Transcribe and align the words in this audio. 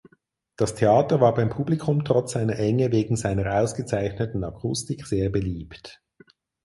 Das 0.55 0.73
Theater 0.73 1.21
war 1.21 1.35
beim 1.35 1.49
Publikum 1.51 2.03
trotz 2.03 2.31
seiner 2.31 2.57
Enge 2.57 2.91
wegen 2.91 3.15
seiner 3.17 3.61
ausgezeichneten 3.61 4.43
Akustik 4.43 5.05
sehr 5.05 5.29
beliebt. 5.29 6.01